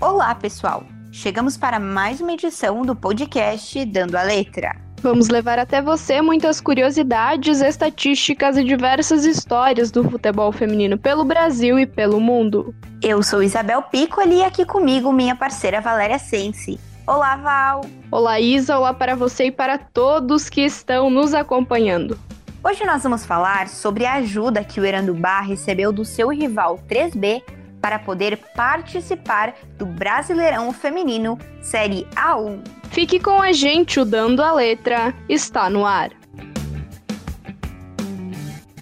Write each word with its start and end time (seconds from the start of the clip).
Olá, 0.00 0.34
pessoal! 0.34 0.84
Chegamos 1.12 1.58
para 1.58 1.78
mais 1.78 2.22
uma 2.22 2.32
edição 2.32 2.80
do 2.80 2.96
podcast 2.96 3.84
Dando 3.84 4.16
a 4.16 4.22
Letra. 4.22 4.74
Vamos 5.02 5.28
levar 5.28 5.58
até 5.58 5.82
você 5.82 6.22
muitas 6.22 6.58
curiosidades, 6.58 7.60
estatísticas 7.60 8.56
e 8.56 8.64
diversas 8.64 9.26
histórias 9.26 9.90
do 9.90 10.02
futebol 10.08 10.50
feminino 10.52 10.96
pelo 10.96 11.22
Brasil 11.22 11.78
e 11.78 11.84
pelo 11.84 12.18
mundo. 12.18 12.74
Eu 13.02 13.22
sou 13.22 13.42
Isabel 13.42 13.82
Piccoli 13.82 14.36
e 14.36 14.42
aqui 14.42 14.64
comigo 14.64 15.12
minha 15.12 15.36
parceira 15.36 15.82
Valéria 15.82 16.18
Sense. 16.18 16.80
Olá, 17.06 17.36
Val! 17.36 17.82
Olá, 18.10 18.40
Isa! 18.40 18.78
Olá 18.78 18.94
para 18.94 19.14
você 19.14 19.44
e 19.44 19.52
para 19.52 19.76
todos 19.76 20.48
que 20.48 20.62
estão 20.62 21.10
nos 21.10 21.34
acompanhando. 21.34 22.18
Hoje 22.64 22.86
nós 22.86 23.02
vamos 23.02 23.26
falar 23.26 23.68
sobre 23.68 24.06
a 24.06 24.14
ajuda 24.14 24.64
que 24.64 24.80
o 24.80 24.84
Erandubá 24.84 25.42
recebeu 25.42 25.92
do 25.92 26.06
seu 26.06 26.30
rival 26.30 26.78
3B 26.88 27.42
para 27.80 27.98
poder 27.98 28.36
participar 28.54 29.54
do 29.76 29.86
Brasileirão 29.86 30.72
Feminino 30.72 31.38
Série 31.60 32.06
A1. 32.14 32.62
Fique 32.90 33.20
com 33.20 33.40
a 33.40 33.52
gente, 33.52 34.00
o 34.00 34.04
Dando 34.04 34.42
a 34.42 34.52
Letra 34.52 35.14
está 35.28 35.70
no 35.70 35.86
ar. 35.86 36.10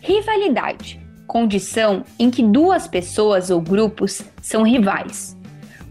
Rivalidade 0.01 1.09
condição 1.29 2.05
em 2.19 2.31
que 2.31 2.43
duas 2.43 2.89
pessoas 2.89 3.51
ou 3.51 3.61
grupos 3.61 4.23
são 4.43 4.63
rivais. 4.63 5.37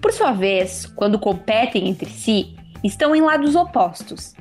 Por 0.02 0.12
sua 0.12 0.34
vez, 0.34 0.86
quando 0.88 1.20
competem 1.20 1.88
entre 1.88 2.10
si, 2.10 2.56
estão 2.84 3.16
em 3.16 3.22
lados 3.22 3.56
opostos. 3.56 4.34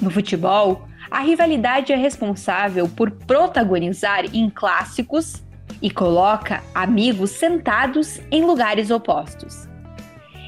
No 0.00 0.10
futebol, 0.10 0.86
a 1.10 1.20
rivalidade 1.20 1.92
é 1.92 1.96
responsável 1.96 2.88
por 2.88 3.10
protagonizar 3.10 4.24
em 4.34 4.48
clássicos 4.48 5.42
e 5.80 5.90
coloca 5.90 6.62
amigos 6.74 7.30
sentados 7.30 8.20
em 8.30 8.44
lugares 8.44 8.90
opostos. 8.90 9.68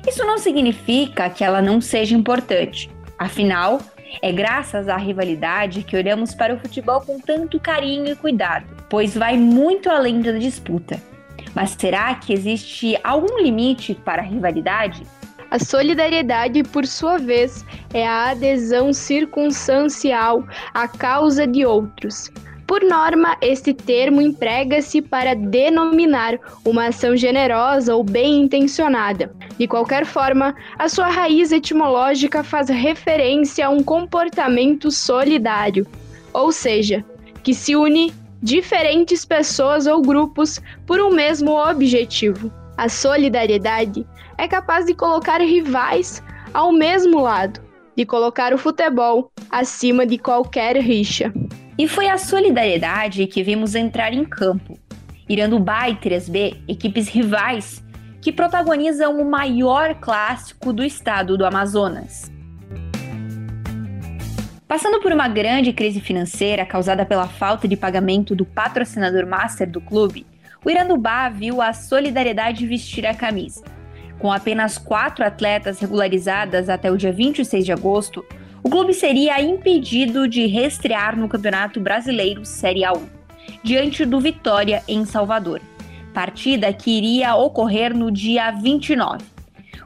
Isso 0.07 0.25
não 0.25 0.39
significa 0.39 1.29
que 1.29 1.45
ela 1.45 1.61
não 1.61 1.81
seja 1.81 2.15
importante, 2.15 2.91
afinal, 3.19 3.81
é 4.23 4.33
graças 4.33 4.89
à 4.89 4.97
rivalidade 4.97 5.83
que 5.83 5.97
olhamos 5.97 6.35
para 6.35 6.55
o 6.55 6.59
futebol 6.59 7.01
com 7.01 7.21
tanto 7.21 7.61
carinho 7.61 8.07
e 8.13 8.17
cuidado, 8.17 8.67
pois 8.89 9.15
vai 9.15 9.37
muito 9.37 9.91
além 9.91 10.21
da 10.21 10.33
disputa. 10.33 11.01
Mas 11.55 11.77
será 11.79 12.15
que 12.15 12.33
existe 12.33 12.99
algum 13.05 13.39
limite 13.39 13.95
para 13.95 14.23
a 14.23 14.25
rivalidade? 14.25 15.03
A 15.51 15.59
solidariedade, 15.59 16.63
por 16.63 16.87
sua 16.87 17.19
vez, 17.19 17.65
é 17.95 18.07
a 18.07 18.31
adesão 18.31 18.93
circunstancial 18.93 20.45
à 20.75 20.87
causa 20.87 21.47
de 21.47 21.65
outros. 21.65 22.31
Por 22.69 22.83
norma, 22.83 23.35
este 23.41 23.73
termo 23.73 24.21
emprega-se 24.21 25.01
para 25.01 25.35
denominar 25.35 26.39
uma 26.63 26.89
ação 26.89 27.17
generosa 27.17 27.97
ou 27.97 28.05
bem 28.05 28.43
intencionada. 28.43 29.35
De 29.59 29.67
qualquer 29.67 30.05
forma, 30.05 30.55
a 30.79 30.87
sua 30.87 31.09
raiz 31.09 31.51
etimológica 31.51 32.45
faz 32.45 32.69
referência 32.69 33.67
a 33.67 33.71
um 33.71 33.83
comportamento 33.83 34.91
solidário, 34.91 35.87
ou 36.31 36.53
seja, 36.53 37.03
que 37.43 37.55
se 37.55 37.75
une 37.75 38.13
diferentes 38.43 39.25
pessoas 39.25 39.87
ou 39.87 40.03
grupos 40.03 40.61
por 40.87 41.01
um 41.01 41.11
mesmo 41.11 41.53
objetivo. 41.53 42.53
A 42.77 42.91
solidariedade 42.91 44.07
é 44.37 44.47
capaz 44.47 44.85
de 44.85 44.93
colocar 44.93 45.41
rivais 45.41 46.23
ao 46.53 46.71
mesmo 46.71 47.23
lado, 47.23 47.61
de 47.97 48.05
colocar 48.05 48.53
o 48.53 48.59
futebol 48.59 49.33
acima 49.51 50.05
de 50.05 50.19
qualquer 50.19 50.77
rixa. 50.77 51.33
E 51.79 51.87
foi 51.87 52.09
a 52.09 52.19
solidariedade 52.19 53.25
que 53.29 53.41
vimos 53.41 53.77
entrar 53.77 54.13
em 54.13 54.25
campo. 54.25 54.77
Irandubá 55.29 55.89
e 55.89 55.95
3B, 55.95 56.57
equipes 56.67 57.07
rivais, 57.09 57.85
que 58.21 58.33
protagonizam 58.33 59.21
o 59.21 59.31
maior 59.31 59.95
clássico 59.95 60.73
do 60.73 60.83
estado 60.83 61.39
do 61.39 61.47
Amazonas. 61.47 62.33
Passando 64.67 65.01
por 65.01 65.13
uma 65.13 65.29
grande 65.29 65.73
crise 65.73 66.01
financeira 66.01 66.67
causada 66.67 67.07
pela 67.07 67.29
falta 67.29 67.69
de 67.69 67.77
pagamento 67.77 68.35
do 68.35 68.45
patrocinador 68.45 69.25
master 69.25 69.71
do 69.71 69.81
clube, 69.81 70.27
o 70.65 70.69
Irandubá 70.69 71.29
viu 71.29 71.63
a 71.63 71.73
solidariedade 71.73 72.67
vestir 72.67 73.07
a 73.07 73.15
camisa. 73.15 73.63
Com 74.19 74.33
apenas 74.33 74.79
quatro 74.79 75.25
atletas 75.25 75.79
regularizadas 75.79 76.69
até 76.69 76.91
o 76.91 76.97
dia 76.97 77.13
26 77.13 77.65
de 77.65 77.73
agosto, 77.73 78.25
o 78.63 78.69
clube 78.69 78.93
seria 78.93 79.41
impedido 79.41 80.27
de 80.27 80.47
reestrear 80.47 81.19
no 81.19 81.29
Campeonato 81.29 81.81
Brasileiro 81.81 82.45
Série 82.45 82.81
A1, 82.81 83.03
diante 83.63 84.05
do 84.05 84.21
Vitória 84.21 84.83
em 84.89 85.05
Salvador, 85.05 85.61
partida 86.13 86.73
que 86.73 86.91
iria 86.91 87.37
ocorrer 87.37 87.97
no 87.97 88.11
dia 88.11 88.51
29. 88.51 89.25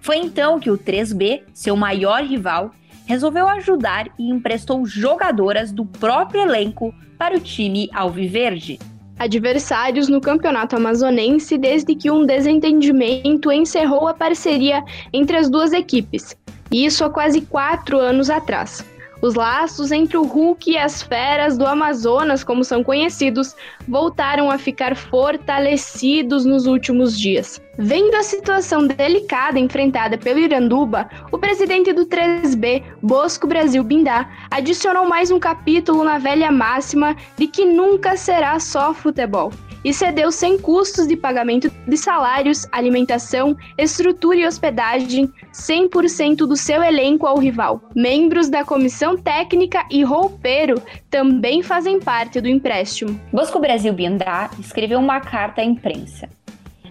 Foi 0.01 0.17
então 0.17 0.59
que 0.59 0.71
o 0.71 0.79
3B, 0.79 1.43
seu 1.53 1.77
maior 1.77 2.23
rival, 2.23 2.73
resolveu 3.07 3.49
ajudar 3.49 4.09
e 4.19 4.31
emprestou 4.31 4.87
jogadoras 4.87 5.71
do 5.71 5.85
próprio 5.85 6.43
elenco 6.43 6.95
para 7.19 7.37
o 7.37 7.41
time 7.41 7.89
alviverde. 7.93 8.79
Adversários 9.19 10.09
no 10.09 10.21
campeonato 10.21 10.75
amazonense 10.75 11.57
desde 11.57 11.95
que 11.95 12.11
um 12.11 12.27
desentendimento 12.27 13.53
encerrou 13.53 14.09
a 14.09 14.15
parceria 14.15 14.83
entre 15.13 15.37
as 15.37 15.49
duas 15.49 15.73
equipes, 15.73 16.37
isso 16.73 17.05
há 17.05 17.11
quase 17.11 17.43
quatro 17.43 17.99
anos 17.99 18.31
atrás. 18.31 18.85
Os 19.21 19.35
laços 19.35 19.93
entre 19.93 20.17
o 20.17 20.25
Hulk 20.25 20.73
e 20.73 20.77
as 20.77 21.01
feras 21.01 21.57
do 21.57 21.65
Amazonas, 21.65 22.43
como 22.43 22.65
são 22.65 22.83
conhecidos, 22.83 23.55
voltaram 23.87 24.51
a 24.51 24.59
ficar 24.59 24.97
fortalecidos 24.97 26.45
nos 26.45 26.67
últimos 26.67 27.17
dias. 27.17 27.63
Vendo 27.79 28.15
a 28.15 28.23
situação 28.23 28.87
delicada 28.87 29.59
enfrentada 29.59 30.19
pelo 30.19 30.39
Iranduba, 30.39 31.09
o 31.31 31.39
presidente 31.39 31.91
do 31.93 32.05
3B, 32.05 32.83
Bosco 33.03 33.47
Brasil 33.47 33.83
Bindá, 33.83 34.29
adicionou 34.51 35.09
mais 35.09 35.31
um 35.31 35.41
capítulo 35.41 36.05
na 36.05 36.19
velha 36.19 36.53
máxima 36.53 37.17
de 37.37 37.47
que 37.47 37.65
nunca 37.65 38.15
será 38.15 38.61
só 38.61 38.93
futebol 38.93 39.51
e 39.85 39.93
cedeu 39.93 40.31
sem 40.31 40.59
custos 40.59 41.07
de 41.07 41.17
pagamento 41.17 41.73
de 41.89 41.97
salários, 41.97 42.67
alimentação, 42.71 43.57
estrutura 43.77 44.37
e 44.37 44.47
hospedagem 44.47 45.33
100% 45.53 46.47
do 46.47 46.57
seu 46.57 46.83
elenco 46.83 47.27
ao 47.27 47.39
rival. 47.39 47.81
Membros 47.95 48.49
da 48.49 48.65
comissão 48.65 49.17
técnica 49.17 49.85
e 49.91 50.05
roupeiro 50.05 50.81
também 51.11 51.63
fazem 51.63 51.99
parte 51.99 52.41
do 52.41 52.49
empréstimo. 52.49 53.19
Bosco 53.33 53.59
Brasil 53.59 53.93
Bindá 53.93 54.51
escreveu 54.61 54.99
uma 54.99 55.21
carta 55.21 55.63
à 55.63 55.65
imprensa. 55.65 56.29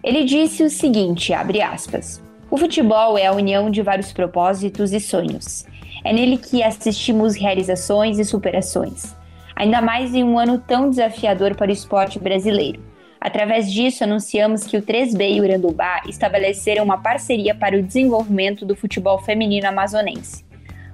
Ele 0.03 0.23
disse 0.23 0.63
o 0.63 0.69
seguinte, 0.69 1.33
abre 1.33 1.61
aspas: 1.61 2.21
O 2.49 2.57
futebol 2.57 3.17
é 3.17 3.25
a 3.25 3.33
união 3.33 3.69
de 3.69 3.81
vários 3.81 4.11
propósitos 4.11 4.91
e 4.91 4.99
sonhos. 4.99 5.65
É 6.03 6.11
nele 6.11 6.37
que 6.37 6.63
assistimos 6.63 7.35
realizações 7.35 8.17
e 8.17 8.25
superações 8.25 9.15
ainda 9.61 9.79
mais 9.79 10.15
em 10.15 10.23
um 10.23 10.39
ano 10.39 10.57
tão 10.57 10.89
desafiador 10.89 11.55
para 11.55 11.69
o 11.69 11.73
esporte 11.73 12.17
brasileiro. 12.17 12.81
Através 13.19 13.71
disso, 13.71 14.03
anunciamos 14.03 14.63
que 14.63 14.75
o 14.75 14.81
3B 14.81 15.35
e 15.35 15.39
o 15.39 15.45
Irandubá 15.45 16.01
estabeleceram 16.07 16.83
uma 16.83 16.97
parceria 16.97 17.53
para 17.53 17.77
o 17.77 17.83
desenvolvimento 17.83 18.65
do 18.65 18.75
futebol 18.75 19.19
feminino 19.19 19.67
amazonense. 19.67 20.43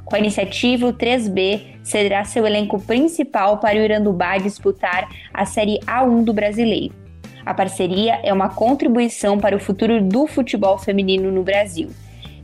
Com 0.03 0.17
a 0.17 0.19
iniciativa, 0.19 0.85
o 0.85 0.93
3B 0.93 1.77
cederá 1.81 2.25
seu 2.25 2.45
elenco 2.45 2.77
principal 2.77 3.59
para 3.59 3.77
o 3.77 3.81
Irandubá 3.81 4.37
disputar 4.37 5.07
a 5.33 5.45
Série 5.45 5.79
A1 5.85 6.25
do 6.25 6.33
Brasileiro. 6.33 7.06
A 7.47 7.53
parceria 7.53 8.19
é 8.23 8.33
uma 8.33 8.49
contribuição 8.49 9.39
para 9.39 9.55
o 9.55 9.59
futuro 9.59 10.01
do 10.01 10.27
futebol 10.27 10.77
feminino 10.77 11.31
no 11.31 11.43
Brasil, 11.43 11.89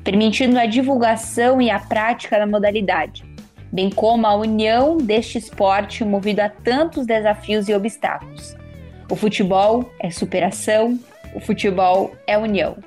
permitindo 0.03 0.58
a 0.58 0.66
divulgação 0.66 1.62
e 1.62 1.69
a 1.69 1.78
prática 1.78 2.40
da 2.40 2.47
modalidade 2.47 3.34
bem 3.74 3.90
como 3.90 4.28
a 4.28 4.36
união 4.36 4.97
deste 4.97 5.40
esporte 5.40 6.06
movido 6.06 6.41
a 6.41 6.47
tantos 6.47 7.08
desafios 7.08 7.68
e 7.68 7.74
obstáculos. 7.74 8.56
O 9.09 9.16
futebol 9.16 9.91
é 10.00 10.12
superação, 10.12 11.00
o 11.34 11.40
futebol 11.40 12.16
é 12.28 12.38
união. 12.38 12.78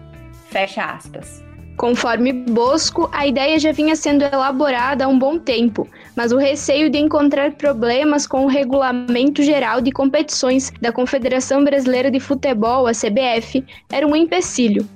Fecha 0.48 0.84
aspas. 0.84 1.46
Conforme 1.77 2.33
Bosco, 2.33 3.09
a 3.13 3.27
ideia 3.27 3.59
já 3.59 3.71
vinha 3.71 3.95
sendo 3.95 4.25
elaborada 4.25 5.05
há 5.05 5.09
um 5.09 5.19
bom 5.19 5.39
tempo, 5.39 5.87
mas 6.17 6.33
o 6.33 6.39
receio 6.39 6.89
de 6.89 6.99
encontrar 6.99 7.53
problemas 7.53 8.27
com 8.27 8.47
o 8.47 8.49
Regulamento 8.49 9.43
Geral 9.43 9.83
de 9.83 9.93
Competições 9.93 10.73
da 10.81 10.91
Confederação 10.91 11.63
Brasileira 11.63 12.11
de 12.11 12.19
Futebol, 12.19 12.87
a 12.87 12.93
CBF, 12.93 13.63
era 13.91 14.07
um 14.07 14.17
empecilho. 14.17 14.89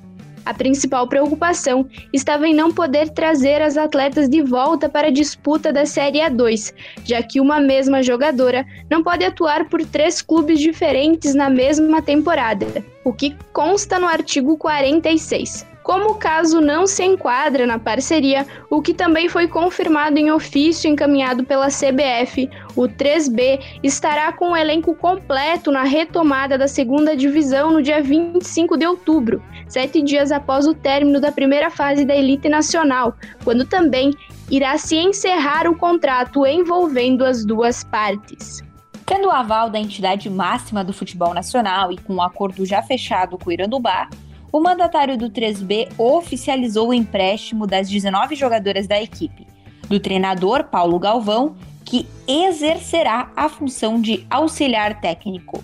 A 0.46 0.54
principal 0.54 1.06
preocupação 1.06 1.86
estava 2.14 2.48
em 2.48 2.54
não 2.54 2.72
poder 2.72 3.10
trazer 3.10 3.60
as 3.60 3.76
atletas 3.76 4.26
de 4.26 4.42
volta 4.42 4.88
para 4.88 5.08
a 5.08 5.12
disputa 5.12 5.70
da 5.70 5.84
Série 5.84 6.20
A2, 6.20 6.72
já 7.04 7.22
que 7.22 7.42
uma 7.42 7.60
mesma 7.60 8.02
jogadora 8.02 8.64
não 8.90 9.02
pode 9.02 9.22
atuar 9.22 9.68
por 9.68 9.84
três 9.84 10.22
clubes 10.22 10.58
diferentes 10.58 11.34
na 11.34 11.50
mesma 11.50 12.00
temporada, 12.00 12.66
o 13.04 13.12
que 13.12 13.36
consta 13.52 13.98
no 13.98 14.06
artigo 14.06 14.56
46. 14.56 15.69
Como 15.82 16.10
o 16.10 16.14
caso 16.14 16.60
não 16.60 16.86
se 16.86 17.02
enquadra 17.02 17.66
na 17.66 17.78
parceria, 17.78 18.46
o 18.68 18.82
que 18.82 18.92
também 18.92 19.28
foi 19.28 19.48
confirmado 19.48 20.18
em 20.18 20.30
ofício 20.30 20.90
encaminhado 20.90 21.44
pela 21.44 21.68
CBF, 21.68 22.50
o 22.76 22.82
3B 22.82 23.60
estará 23.82 24.30
com 24.32 24.52
o 24.52 24.56
elenco 24.56 24.94
completo 24.94 25.72
na 25.72 25.82
retomada 25.82 26.58
da 26.58 26.68
segunda 26.68 27.16
divisão 27.16 27.70
no 27.70 27.82
dia 27.82 28.02
25 28.02 28.76
de 28.76 28.86
outubro, 28.86 29.42
sete 29.68 30.02
dias 30.02 30.30
após 30.30 30.66
o 30.66 30.74
término 30.74 31.18
da 31.18 31.32
primeira 31.32 31.70
fase 31.70 32.04
da 32.04 32.14
elite 32.14 32.48
nacional, 32.48 33.14
quando 33.42 33.64
também 33.64 34.12
irá 34.50 34.76
se 34.76 34.96
encerrar 34.96 35.66
o 35.66 35.76
contrato 35.76 36.46
envolvendo 36.46 37.24
as 37.24 37.44
duas 37.44 37.84
partes. 37.84 38.62
Tendo 39.06 39.28
o 39.28 39.32
aval 39.32 39.70
da 39.70 39.78
entidade 39.78 40.28
máxima 40.28 40.84
do 40.84 40.92
futebol 40.92 41.32
nacional 41.32 41.90
e 41.90 41.98
com 41.98 42.12
o 42.12 42.16
um 42.16 42.22
acordo 42.22 42.66
já 42.66 42.82
fechado 42.82 43.38
com 43.38 43.48
o 43.48 43.52
Irandubá, 43.52 44.08
o 44.52 44.60
mandatário 44.60 45.16
do 45.16 45.30
3B 45.30 45.88
oficializou 45.96 46.88
o 46.88 46.94
empréstimo 46.94 47.66
das 47.66 47.88
19 47.88 48.34
jogadoras 48.34 48.86
da 48.86 49.00
equipe, 49.00 49.46
do 49.88 50.00
treinador 50.00 50.64
Paulo 50.64 50.98
Galvão, 50.98 51.54
que 51.84 52.06
exercerá 52.26 53.30
a 53.36 53.48
função 53.48 54.00
de 54.00 54.26
auxiliar 54.30 55.00
técnico. 55.00 55.62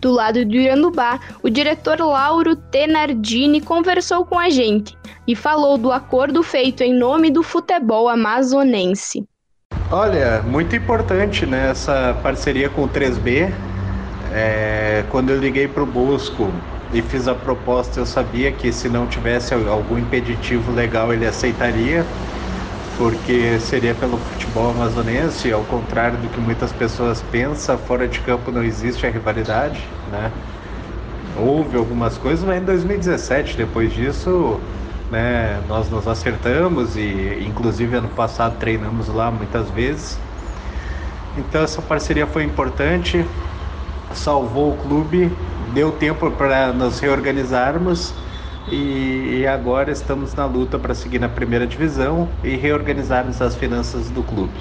Do 0.00 0.12
lado 0.12 0.44
do 0.44 0.54
Irandubá, 0.54 1.18
o 1.42 1.50
diretor 1.50 1.98
Lauro 2.00 2.54
Tenardini 2.54 3.60
conversou 3.60 4.24
com 4.24 4.38
a 4.38 4.48
gente 4.48 4.96
e 5.26 5.34
falou 5.34 5.76
do 5.76 5.90
acordo 5.90 6.42
feito 6.42 6.82
em 6.82 6.94
nome 6.94 7.30
do 7.30 7.42
futebol 7.42 8.08
amazonense. 8.08 9.26
Olha, 9.90 10.42
muito 10.42 10.76
importante 10.76 11.44
né, 11.44 11.70
essa 11.70 12.16
parceria 12.22 12.68
com 12.68 12.84
o 12.84 12.88
3B. 12.88 13.52
É, 14.32 15.04
quando 15.10 15.30
eu 15.30 15.38
liguei 15.38 15.66
para 15.66 15.82
o 15.82 15.86
Bosco 15.86 16.52
e 16.92 17.02
fiz 17.02 17.28
a 17.28 17.34
proposta, 17.34 18.00
eu 18.00 18.06
sabia 18.06 18.50
que 18.52 18.72
se 18.72 18.88
não 18.88 19.06
tivesse 19.06 19.52
algum 19.54 19.98
impeditivo 19.98 20.72
legal 20.72 21.12
ele 21.12 21.26
aceitaria, 21.26 22.06
porque 22.96 23.60
seria 23.60 23.94
pelo 23.94 24.18
futebol 24.18 24.70
amazonense, 24.70 25.52
ao 25.52 25.64
contrário 25.64 26.18
do 26.18 26.28
que 26.28 26.40
muitas 26.40 26.72
pessoas 26.72 27.22
pensam, 27.22 27.78
fora 27.78 28.08
de 28.08 28.20
campo 28.20 28.50
não 28.50 28.62
existe 28.64 29.06
a 29.06 29.10
rivalidade, 29.10 29.80
né? 30.10 30.32
Houve 31.36 31.76
algumas 31.76 32.18
coisas, 32.18 32.44
mas 32.44 32.60
em 32.60 32.64
2017, 32.64 33.56
depois 33.56 33.92
disso, 33.92 34.60
né? 35.10 35.60
Nós 35.68 35.88
nos 35.90 36.08
acertamos 36.08 36.96
e, 36.96 37.38
inclusive, 37.46 37.96
ano 37.96 38.08
passado 38.08 38.58
treinamos 38.58 39.08
lá 39.08 39.30
muitas 39.30 39.70
vezes. 39.70 40.18
Então, 41.36 41.62
essa 41.62 41.80
parceria 41.80 42.26
foi 42.26 42.42
importante, 42.44 43.24
salvou 44.14 44.72
o 44.72 44.76
clube, 44.76 45.30
deu 45.72 45.92
tempo 45.92 46.30
para 46.30 46.72
nos 46.72 46.98
reorganizarmos 46.98 48.14
e, 48.70 49.46
agora 49.46 49.90
estamos 49.90 50.34
na 50.34 50.44
luta 50.44 50.78
para 50.78 50.94
seguir 50.94 51.18
na 51.18 51.28
primeira 51.28 51.66
divisão 51.66 52.28
e 52.44 52.56
reorganizarmos 52.56 53.40
as 53.40 53.54
finanças 53.54 54.10
do 54.10 54.22
clube. 54.22 54.52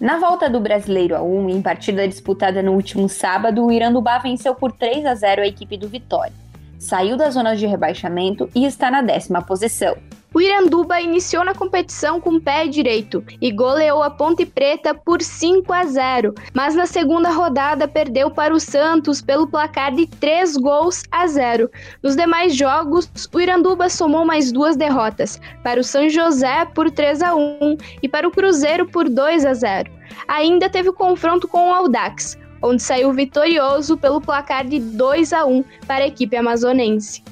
Na 0.00 0.18
volta 0.18 0.48
do 0.48 0.60
Brasileiro 0.60 1.16
a 1.16 1.22
1, 1.22 1.50
em 1.50 1.62
partida 1.62 2.06
disputada 2.06 2.62
no 2.62 2.72
último 2.72 3.08
sábado, 3.08 3.64
o 3.64 3.72
Irandubá 3.72 4.18
venceu 4.18 4.54
por 4.54 4.72
3 4.72 5.04
a 5.06 5.14
0 5.14 5.42
a 5.42 5.46
equipe 5.46 5.76
do 5.76 5.88
Vitória 5.88 6.48
saiu 6.78 7.16
da 7.16 7.28
zona 7.28 7.56
de 7.56 7.66
rebaixamento 7.66 8.48
e 8.54 8.64
está 8.64 8.90
na 8.90 9.02
décima 9.02 9.42
posição. 9.42 9.96
O 10.34 10.42
Iranduba 10.42 11.00
iniciou 11.00 11.42
na 11.42 11.54
competição 11.54 12.20
com 12.20 12.34
o 12.34 12.40
pé 12.40 12.66
direito 12.66 13.24
e 13.40 13.50
goleou 13.50 14.02
a 14.02 14.10
Ponte 14.10 14.44
Preta 14.44 14.92
por 14.92 15.22
5 15.22 15.72
a 15.72 15.86
0, 15.86 16.34
mas 16.52 16.74
na 16.74 16.84
segunda 16.84 17.30
rodada 17.30 17.88
perdeu 17.88 18.30
para 18.30 18.52
o 18.54 18.60
Santos 18.60 19.22
pelo 19.22 19.46
placar 19.46 19.94
de 19.94 20.06
3 20.06 20.58
gols 20.58 21.02
a 21.10 21.26
0. 21.26 21.70
Nos 22.02 22.14
demais 22.14 22.54
jogos, 22.54 23.10
o 23.32 23.40
Iranduba 23.40 23.88
somou 23.88 24.26
mais 24.26 24.52
duas 24.52 24.76
derrotas, 24.76 25.40
para 25.64 25.80
o 25.80 25.84
São 25.84 26.10
José 26.10 26.66
por 26.74 26.90
3 26.90 27.22
a 27.22 27.34
1 27.34 27.78
e 28.02 28.08
para 28.08 28.28
o 28.28 28.30
Cruzeiro 28.30 28.86
por 28.86 29.08
2 29.08 29.46
a 29.46 29.54
0. 29.54 29.90
Ainda 30.28 30.68
teve 30.68 30.90
o 30.90 30.94
confronto 30.94 31.48
com 31.48 31.70
o 31.70 31.72
Audax, 31.72 32.36
onde 32.62 32.82
saiu 32.82 33.14
vitorioso 33.14 33.96
pelo 33.96 34.20
placar 34.20 34.66
de 34.66 34.78
2 34.78 35.32
a 35.32 35.46
1 35.46 35.64
para 35.86 36.04
a 36.04 36.08
equipe 36.08 36.36
amazonense. 36.36 37.22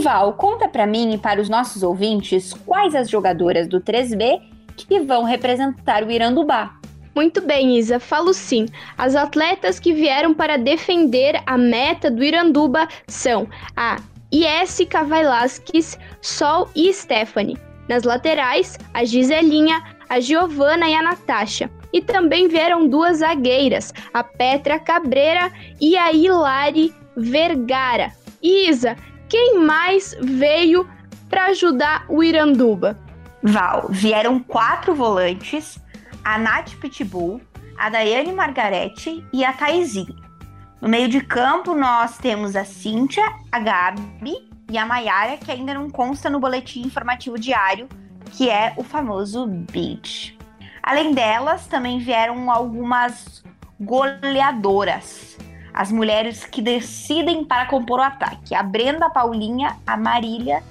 Ival, 0.00 0.32
conta 0.32 0.66
para 0.66 0.86
mim 0.86 1.12
e 1.12 1.18
para 1.18 1.42
os 1.42 1.50
nossos 1.50 1.82
ouvintes 1.82 2.54
quais 2.64 2.94
as 2.94 3.10
jogadoras 3.10 3.68
do 3.68 3.82
3B 3.82 4.40
que 4.74 4.98
vão 5.00 5.24
representar 5.24 6.02
o 6.02 6.10
Irandubá. 6.10 6.74
Muito 7.14 7.42
bem, 7.42 7.76
Isa, 7.76 8.00
falo 8.00 8.32
sim. 8.32 8.64
As 8.96 9.14
atletas 9.14 9.78
que 9.78 9.92
vieram 9.92 10.32
para 10.32 10.56
defender 10.56 11.42
a 11.44 11.58
meta 11.58 12.10
do 12.10 12.24
Iranduba 12.24 12.88
são 13.06 13.46
a 13.76 14.00
Ies 14.32 14.80
Cavailasques, 14.88 15.98
Sol 16.22 16.66
e 16.74 16.90
Stephanie. 16.94 17.58
Nas 17.86 18.02
laterais, 18.02 18.78
a 18.94 19.04
Giselinha, 19.04 19.82
a 20.08 20.18
Giovana 20.18 20.88
e 20.88 20.94
a 20.94 21.02
Natasha. 21.02 21.70
E 21.92 22.00
também 22.00 22.48
vieram 22.48 22.88
duas 22.88 23.18
zagueiras, 23.18 23.92
a 24.14 24.24
Petra 24.24 24.78
Cabreira 24.78 25.52
e 25.78 25.94
a 25.94 26.10
Hilari 26.10 26.94
Vergara. 27.14 28.18
Isa, 28.42 28.96
quem 29.30 29.60
mais 29.60 30.14
veio 30.20 30.90
para 31.28 31.46
ajudar 31.46 32.04
o 32.08 32.22
Iranduba? 32.22 32.98
Val, 33.40 33.86
vieram 33.88 34.40
quatro 34.40 34.92
volantes, 34.92 35.80
a 36.24 36.36
Nath 36.36 36.74
Pitbull, 36.80 37.40
a 37.78 37.88
Daiane 37.88 38.32
Margarete 38.32 39.24
e 39.32 39.44
a 39.44 39.52
Taizinha. 39.52 40.16
No 40.80 40.88
meio 40.88 41.08
de 41.08 41.20
campo, 41.20 41.74
nós 41.74 42.18
temos 42.18 42.56
a 42.56 42.64
Cíntia, 42.64 43.24
a 43.52 43.60
Gabi 43.60 44.50
e 44.68 44.76
a 44.76 44.84
Maiara, 44.84 45.36
que 45.36 45.52
ainda 45.52 45.74
não 45.74 45.88
consta 45.88 46.28
no 46.28 46.40
boletim 46.40 46.82
informativo 46.82 47.38
diário, 47.38 47.88
que 48.32 48.50
é 48.50 48.74
o 48.76 48.82
famoso 48.82 49.46
BID. 49.46 50.36
Além 50.82 51.14
delas, 51.14 51.66
também 51.68 52.00
vieram 52.00 52.50
algumas 52.50 53.44
goleadoras, 53.78 55.38
as 55.72 55.90
mulheres 55.90 56.44
que 56.44 56.62
decidem 56.62 57.44
para 57.44 57.66
compor 57.66 58.00
o 58.00 58.02
ataque: 58.02 58.54
a 58.54 58.62
Brenda 58.62 59.10
Paulinha, 59.10 59.76
a 59.86 59.96
Marília 59.96 60.62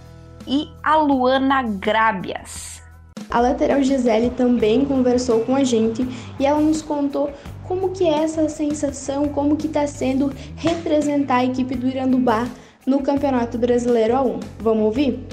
e 0.47 0.69
a 0.83 0.95
Luana 0.97 1.63
Grábias. 1.63 2.81
A 3.29 3.39
lateral 3.39 3.83
Gisele 3.83 4.31
também 4.31 4.85
conversou 4.85 5.41
com 5.41 5.55
a 5.55 5.63
gente 5.63 6.03
e 6.39 6.45
ela 6.45 6.59
nos 6.59 6.81
contou 6.81 7.31
como 7.67 7.91
que 7.91 8.03
é 8.03 8.23
essa 8.23 8.49
sensação, 8.49 9.29
como 9.29 9.55
que 9.55 9.67
está 9.67 9.85
sendo 9.85 10.33
representar 10.55 11.37
a 11.37 11.45
equipe 11.45 11.75
do 11.75 11.87
Irandubá 11.87 12.47
no 12.87 13.03
Campeonato 13.03 13.59
Brasileiro 13.59 14.15
A1. 14.15 14.43
Vamos 14.59 14.85
ouvir? 14.85 15.23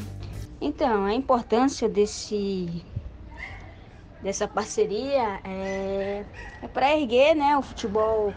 Então, 0.61 1.05
a 1.05 1.15
importância 1.15 1.89
desse 1.89 2.85
dessa 4.23 4.49
parceria 4.49 5.39
é, 5.45 6.25
é 6.63 6.69
para 6.69 6.99
erguer 6.99 7.35
né, 7.35 7.57
o 7.57 7.63
futebol 7.63 8.35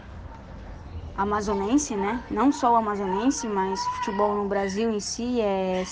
amazonense, 1.16 1.96
né? 1.96 2.22
Não 2.30 2.52
só 2.52 2.72
o 2.72 2.76
amazonense, 2.76 3.46
mas 3.46 3.80
futebol 3.96 4.34
no 4.34 4.48
Brasil 4.48 4.90
em 4.90 5.00
si 5.00 5.40
é 5.40 5.84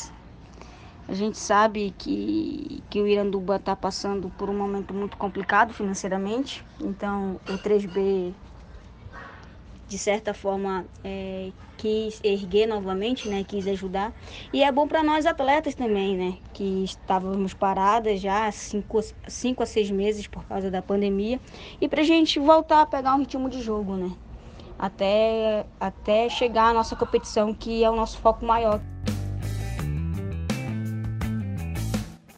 a 1.09 1.15
gente 1.15 1.39
sabe 1.39 1.95
que, 1.97 2.83
que 2.91 3.01
o 3.01 3.07
Iranduba 3.07 3.57
está 3.57 3.75
passando 3.75 4.29
por 4.37 4.51
um 4.51 4.57
momento 4.57 4.93
muito 4.93 5.17
complicado 5.17 5.73
financeiramente, 5.73 6.63
então 6.79 7.41
o 7.49 7.57
3B 7.57 8.35
de 9.89 9.97
certa 9.97 10.35
forma 10.35 10.85
é, 11.03 11.51
quis 11.79 12.21
erguer 12.23 12.67
novamente, 12.67 13.27
né, 13.27 13.43
quis 13.43 13.67
ajudar. 13.67 14.13
E 14.53 14.63
é 14.63 14.71
bom 14.71 14.87
para 14.87 15.03
nós 15.03 15.25
atletas 15.25 15.75
também, 15.75 16.15
né, 16.15 16.37
que 16.53 16.85
estávamos 16.85 17.55
paradas 17.55 18.21
já 18.21 18.47
há 18.47 18.53
cinco, 18.53 19.01
cinco 19.27 19.63
a 19.63 19.67
seis 19.67 19.91
meses 19.91 20.27
por 20.27 20.45
causa 20.45 20.71
da 20.71 20.83
pandemia, 20.83 21.41
e 21.81 21.89
para 21.89 22.03
a 22.03 22.05
gente 22.05 22.39
voltar 22.39 22.83
a 22.83 22.87
pegar 22.87 23.15
um 23.15 23.21
ritmo 23.21 23.49
de 23.49 23.63
jogo, 23.63 23.97
né, 23.97 24.13
até, 24.79 25.67
até 25.81 26.29
chegar 26.29 26.71
à 26.71 26.73
nossa 26.73 26.95
competição, 26.95 27.53
que 27.53 27.83
é 27.83 27.91
o 27.91 27.97
nosso 27.97 28.19
foco 28.19 28.45
maior. 28.45 28.81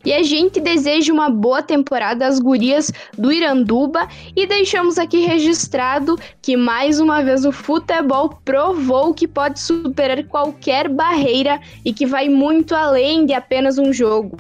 E 0.02 0.14
a 0.14 0.22
gente 0.22 0.58
deseja 0.60 1.12
uma 1.12 1.28
boa 1.28 1.62
temporada 1.62 2.26
às 2.26 2.38
gurias 2.38 2.90
do 3.18 3.30
Iranduba 3.30 4.08
e 4.34 4.46
deixamos 4.46 4.98
aqui 4.98 5.20
registrado 5.20 6.18
que 6.40 6.56
mais 6.56 6.98
uma 6.98 7.22
vez 7.22 7.44
o 7.44 7.52
futebol 7.52 8.30
provou 8.42 9.12
que 9.12 9.28
pode 9.28 9.60
superar 9.60 10.24
qualquer 10.24 10.88
barreira 10.88 11.60
e 11.84 11.92
que 11.92 12.06
vai 12.06 12.30
muito 12.30 12.74
além 12.74 13.26
de 13.26 13.34
apenas 13.34 13.76
um 13.76 13.92
jogo. 13.92 14.38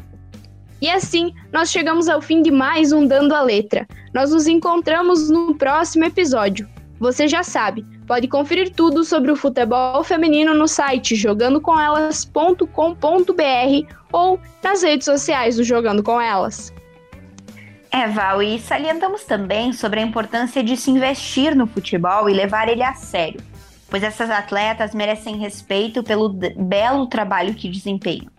E 0.80 0.88
assim, 0.88 1.34
nós 1.52 1.70
chegamos 1.70 2.08
ao 2.08 2.22
fim 2.22 2.40
de 2.40 2.50
mais 2.50 2.90
um 2.90 3.06
Dando 3.06 3.34
a 3.34 3.42
Letra. 3.42 3.86
Nós 4.14 4.30
nos 4.30 4.46
encontramos 4.46 5.28
no 5.28 5.54
próximo 5.54 6.06
episódio. 6.06 6.66
Você 7.00 7.26
já 7.26 7.42
sabe, 7.42 7.84
pode 8.06 8.28
conferir 8.28 8.74
tudo 8.74 9.02
sobre 9.04 9.32
o 9.32 9.36
futebol 9.36 10.04
feminino 10.04 10.52
no 10.52 10.68
site 10.68 11.16
jogandocomElas.com.br 11.16 13.94
ou 14.12 14.38
nas 14.62 14.82
redes 14.82 15.06
sociais 15.06 15.56
do 15.56 15.64
Jogando 15.64 16.02
com 16.02 16.20
Elas. 16.20 16.70
É, 17.90 18.06
Val, 18.06 18.42
e 18.42 18.60
salientamos 18.60 19.24
também 19.24 19.72
sobre 19.72 20.00
a 20.00 20.02
importância 20.02 20.62
de 20.62 20.76
se 20.76 20.90
investir 20.90 21.56
no 21.56 21.66
futebol 21.66 22.28
e 22.28 22.34
levar 22.34 22.68
ele 22.68 22.82
a 22.82 22.92
sério, 22.92 23.40
pois 23.88 24.02
essas 24.02 24.28
atletas 24.28 24.94
merecem 24.94 25.38
respeito 25.38 26.02
pelo 26.02 26.28
belo 26.28 27.06
trabalho 27.06 27.54
que 27.54 27.70
desempenham. 27.70 28.30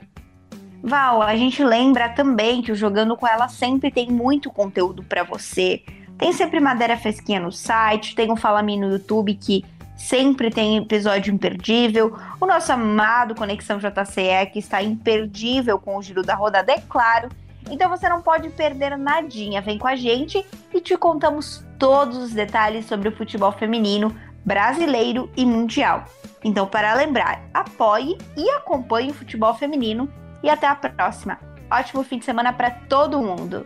Val, 0.84 1.24
a 1.24 1.36
gente 1.36 1.64
lembra 1.64 2.10
também 2.10 2.62
que 2.62 2.72
o 2.72 2.76
Jogando 2.76 3.18
com 3.18 3.28
Ela 3.28 3.48
sempre 3.48 3.90
tem 3.90 4.12
muito 4.12 4.52
conteúdo 4.52 5.04
para 5.04 5.24
você. 5.24 5.82
Tem 6.22 6.32
sempre 6.32 6.60
matéria 6.60 6.96
fresquinha 6.96 7.40
no 7.40 7.52
site, 7.52 8.14
tem 8.14 8.32
um 8.32 8.36
Fala 8.36 8.62
Me 8.62 8.78
no 8.78 8.92
YouTube 8.92 9.34
que 9.34 9.66
sempre 9.98 10.52
tem 10.52 10.78
episódio 10.78 11.34
imperdível. 11.34 12.16
O 12.40 12.46
nosso 12.46 12.72
amado 12.72 13.34
Conexão 13.34 13.80
JCE 13.80 14.46
que 14.54 14.60
está 14.60 14.84
imperdível 14.84 15.80
com 15.80 15.98
o 15.98 16.02
giro 16.04 16.22
da 16.22 16.36
rodada, 16.36 16.74
é 16.74 16.78
claro. 16.78 17.28
Então 17.72 17.90
você 17.90 18.08
não 18.08 18.22
pode 18.22 18.52
perder 18.52 18.96
nadinha. 19.00 19.64
Vem 19.64 19.80
com 19.80 19.88
a 19.88 19.96
gente 19.96 20.46
e 20.72 20.80
te 20.80 20.96
contamos 20.96 21.66
todos 21.80 22.18
os 22.18 22.32
detalhes 22.32 22.86
sobre 22.86 23.10
o 23.10 23.18
futebol 23.18 23.52
feminino 23.52 24.16
brasileiro 24.46 25.28
e 25.36 25.44
mundial. 25.44 26.06
Então, 26.44 26.68
para 26.68 26.94
lembrar, 26.94 27.42
apoie 27.52 28.16
e 28.38 28.48
acompanhe 28.52 29.10
o 29.10 29.16
futebol 29.16 29.56
feminino 29.56 30.08
e 30.44 30.52
até 30.52 30.68
a 30.68 30.76
próxima. 30.76 31.40
Ótimo 31.72 32.04
fim 32.04 32.20
de 32.20 32.26
semana 32.26 32.54
para 32.54 32.70
todo 32.70 33.20
mundo. 33.24 33.66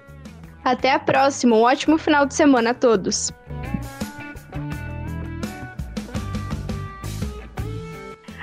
Até 0.66 0.92
a 0.92 0.98
próxima. 0.98 1.56
Um 1.56 1.62
ótimo 1.62 1.96
final 2.00 2.26
de 2.26 2.34
semana 2.34 2.72
a 2.72 2.74
todos. 2.74 3.32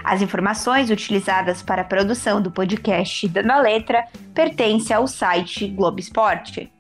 As 0.05 0.23
informações 0.23 0.89
utilizadas 0.89 1.63
para 1.63 1.83
a 1.83 1.85
produção 1.85 2.41
do 2.41 2.51
podcast 2.51 3.27
Dando 3.29 3.51
a 3.51 3.61
Letra 3.61 4.05
pertencem 4.33 4.95
ao 4.95 5.09
site 5.09 5.67
Globo 5.67 5.99
Esporte. 5.99 6.73